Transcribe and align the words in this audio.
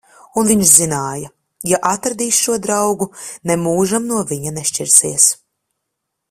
Un 0.41 0.47
viņš 0.51 0.69
zināja: 0.77 1.27
ja 1.71 1.79
atradīs 1.89 2.39
šo 2.47 2.55
draugu, 2.65 3.09
nemūžam 3.53 4.09
no 4.15 4.23
viņa 4.33 4.55
nešķirsies. 4.57 5.29